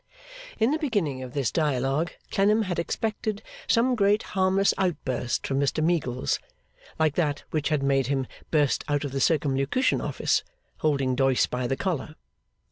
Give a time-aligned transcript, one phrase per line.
[0.57, 5.83] In the beginning of this dialogue, Clennam had expected some great harmless outburst from Mr
[5.83, 6.39] Meagles,
[6.97, 10.43] like that which had made him burst out of the Circumlocution Office,
[10.77, 12.15] holding Doyce by the collar.